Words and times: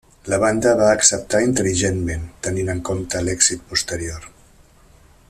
La 0.31 0.37
banda 0.43 0.71
va 0.79 0.87
acceptar 0.93 1.41
intel·ligentment, 1.49 2.25
tenint 2.47 2.75
en 2.75 2.83
compte 2.91 3.23
l'èxit 3.29 3.71
posterior. 3.75 4.29